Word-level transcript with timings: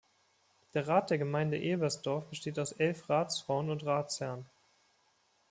Der 0.73 0.87
Rat 0.87 1.11
der 1.11 1.19
Gemeinde 1.19 1.59
Ebersdorf 1.59 2.25
besteht 2.27 2.57
aus 2.57 2.71
elf 2.71 3.07
Ratsfrauen 3.07 3.69
und 3.69 3.85
Ratsherren. 3.85 4.47